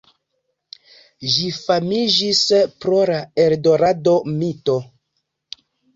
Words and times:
Ĝi 1.33 1.43
famiĝis 1.57 2.41
pro 2.85 3.03
la 3.11 3.19
Eldorado-mito. 3.45 4.79